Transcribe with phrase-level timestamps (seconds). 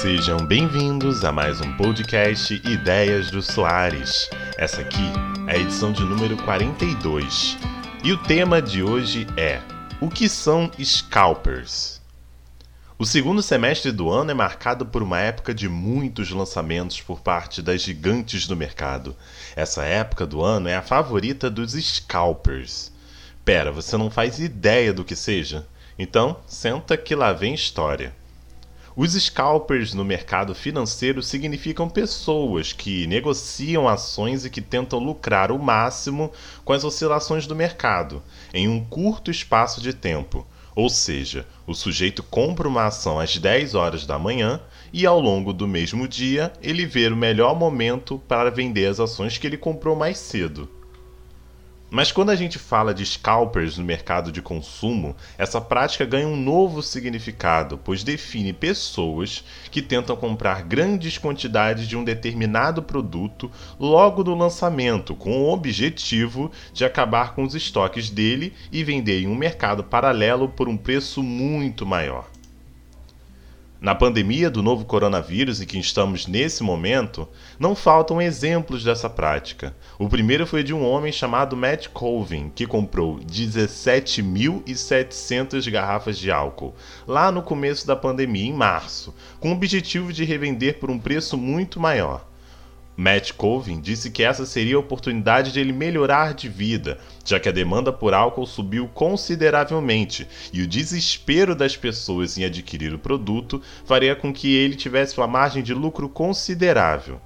[0.00, 4.28] Sejam bem-vindos a mais um podcast Ideias do Soares.
[4.58, 5.00] Essa aqui
[5.48, 7.56] é a edição de número 42.
[8.04, 9.62] E o tema de hoje é:
[9.98, 12.02] O que são scalpers?
[12.98, 17.62] O segundo semestre do ano é marcado por uma época de muitos lançamentos por parte
[17.62, 19.16] das gigantes do mercado.
[19.56, 22.92] Essa época do ano é a favorita dos scalpers.
[23.46, 25.66] Pera, você não faz ideia do que seja?
[25.98, 28.14] Então, senta que lá vem história.
[28.98, 35.58] Os scalpers no mercado financeiro significam pessoas que negociam ações e que tentam lucrar o
[35.58, 36.32] máximo
[36.64, 38.22] com as oscilações do mercado
[38.54, 40.46] em um curto espaço de tempo.
[40.74, 45.52] Ou seja, o sujeito compra uma ação às 10 horas da manhã e ao longo
[45.52, 49.94] do mesmo dia ele vê o melhor momento para vender as ações que ele comprou
[49.94, 50.70] mais cedo.
[51.88, 56.36] Mas quando a gente fala de scalpers no mercado de consumo, essa prática ganha um
[56.36, 64.24] novo significado, pois define pessoas que tentam comprar grandes quantidades de um determinado produto logo
[64.24, 69.36] no lançamento, com o objetivo de acabar com os estoques dele e vender em um
[69.36, 72.35] mercado paralelo por um preço muito maior.
[73.86, 79.76] Na pandemia do novo coronavírus em que estamos nesse momento, não faltam exemplos dessa prática.
[79.96, 86.74] O primeiro foi de um homem chamado Matt Colvin, que comprou 17.700 garrafas de álcool,
[87.06, 91.38] lá no começo da pandemia, em março, com o objetivo de revender por um preço
[91.38, 92.26] muito maior.
[92.96, 97.48] Matt Colvin disse que essa seria a oportunidade de ele melhorar de vida, já que
[97.48, 103.60] a demanda por álcool subiu consideravelmente e o desespero das pessoas em adquirir o produto
[103.84, 107.20] faria com que ele tivesse uma margem de lucro considerável.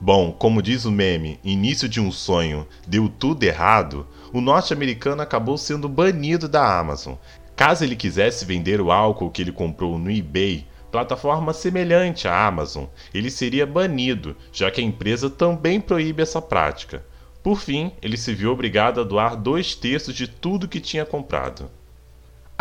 [0.00, 5.58] Bom, como diz o meme, início de um sonho, deu tudo errado, o norte-americano acabou
[5.58, 7.16] sendo banido da Amazon.
[7.54, 12.84] Caso ele quisesse vender o álcool que ele comprou no eBay, plataforma semelhante à Amazon,
[13.14, 17.04] ele seria banido, já que a empresa também proíbe essa prática.
[17.42, 21.70] Por fim, ele se viu obrigado a doar dois terços de tudo que tinha comprado.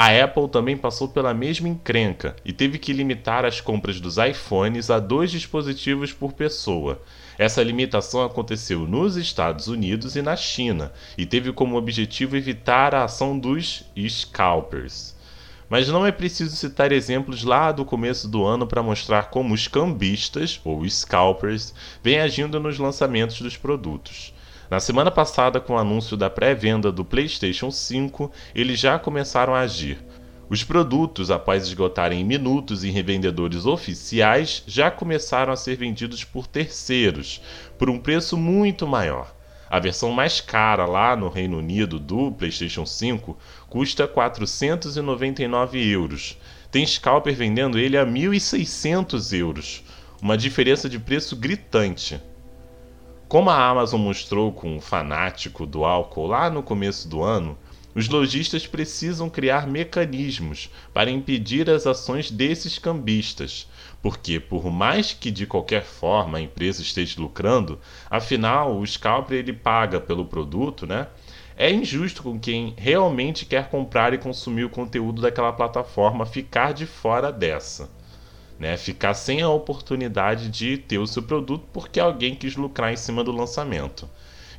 [0.01, 4.89] A Apple também passou pela mesma encrenca e teve que limitar as compras dos iPhones
[4.89, 7.01] a dois dispositivos por pessoa.
[7.38, 13.03] Essa limitação aconteceu nos Estados Unidos e na China e teve como objetivo evitar a
[13.03, 15.19] ação dos scalpers.
[15.69, 19.68] Mas não é preciso citar exemplos lá do começo do ano para mostrar como os
[19.68, 24.34] cambistas, ou scalpers, vêm agindo nos lançamentos dos produtos.
[24.69, 29.59] Na semana passada, com o anúncio da pré-venda do PlayStation 5, eles já começaram a
[29.59, 30.03] agir.
[30.50, 36.47] Os produtos, após esgotarem em minutos em revendedores oficiais, já começaram a ser vendidos por
[36.47, 37.41] terceiros,
[37.78, 39.38] por um preço muito maior.
[39.69, 43.38] A versão mais cara lá no Reino Unido do PlayStation 5
[43.69, 46.38] custa 499 euros.
[46.72, 49.84] Tem scalper vendendo ele a 1.600 euros,
[50.22, 52.19] uma diferença de preço gritante.
[53.28, 57.56] Como a Amazon mostrou com o fanático do álcool lá no começo do ano,
[58.00, 63.68] os lojistas precisam criar mecanismos para impedir as ações desses cambistas,
[64.02, 67.78] porque por mais que de qualquer forma a empresa esteja lucrando,
[68.10, 71.08] afinal o scalper ele paga pelo produto, né?
[71.58, 76.86] É injusto com quem realmente quer comprar e consumir o conteúdo daquela plataforma ficar de
[76.86, 77.90] fora dessa.
[78.58, 82.98] Né, ficar sem a oportunidade de ter o seu produto porque alguém quis lucrar em
[82.98, 84.10] cima do lançamento.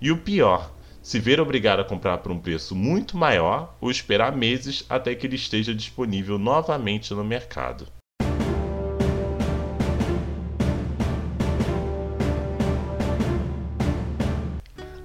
[0.00, 0.70] E o pior,
[1.02, 5.26] se ver obrigado a comprar por um preço muito maior ou esperar meses até que
[5.26, 7.86] ele esteja disponível novamente no mercado.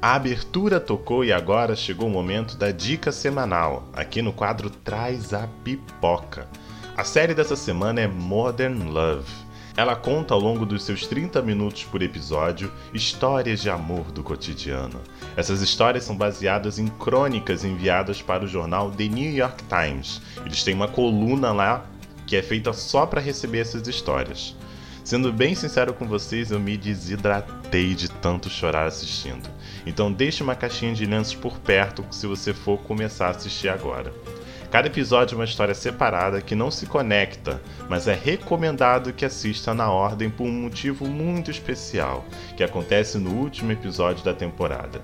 [0.01, 5.33] A abertura tocou e agora chegou o momento da dica semanal, aqui no quadro Traz
[5.33, 6.47] a Pipoca.
[6.95, 9.44] A série dessa semana é Modern Love
[9.77, 15.01] ela conta ao longo dos seus 30 minutos por episódio histórias de amor do cotidiano.
[15.35, 20.21] Essas histórias são baseadas em crônicas enviadas para o jornal The New York Times.
[20.45, 21.85] Eles têm uma coluna lá
[22.25, 24.55] que é feita só para receber essas histórias.
[25.03, 29.47] Sendo bem sincero com vocês, eu me desidratei de tanto chorar assistindo.
[29.85, 34.11] Então deixe uma caixinha de lenços por perto se você for começar a assistir agora.
[34.75, 39.73] Cada episódio é uma história separada que não se conecta, mas é recomendado que assista
[39.73, 42.25] na ordem por um motivo muito especial,
[42.57, 45.01] que acontece no último episódio da temporada.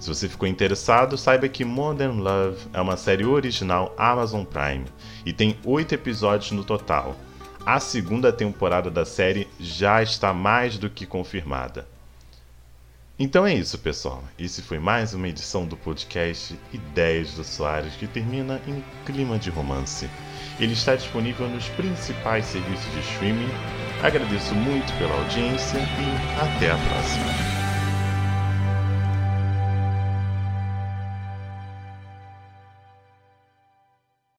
[0.00, 4.86] Se você ficou interessado, saiba que Modern Love é uma série original Amazon Prime
[5.26, 7.14] e tem oito episódios no total.
[7.66, 11.86] A segunda temporada da série já está mais do que confirmada.
[13.22, 14.24] Então é isso, pessoal.
[14.38, 19.50] Esse foi mais uma edição do podcast Ideias do Soares, que termina em clima de
[19.50, 20.08] romance.
[20.58, 23.50] Ele está disponível nos principais serviços de streaming
[24.02, 27.59] Agradeço muito pela audiência e até a próxima.